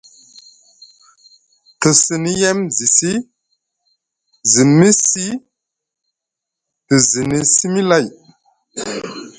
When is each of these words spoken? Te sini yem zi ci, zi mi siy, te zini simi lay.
Te 1.79 1.89
sini 2.03 2.31
yem 2.41 2.59
zi 2.75 2.87
ci, 2.97 3.11
zi 4.51 4.63
mi 4.77 4.89
siy, 5.05 5.31
te 6.87 6.95
zini 7.09 7.39
simi 7.53 7.81
lay. 7.89 8.05